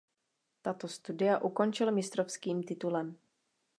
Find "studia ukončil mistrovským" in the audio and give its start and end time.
0.87-2.63